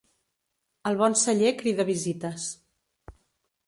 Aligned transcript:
El 0.93 0.97
bon 1.03 1.17
celler 1.25 1.53
crida 1.61 1.87
visites. 1.93 2.51